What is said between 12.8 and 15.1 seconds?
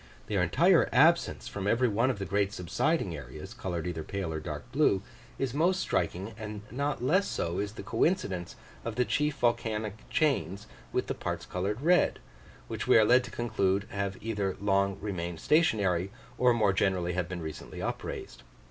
we are led to conclude have either long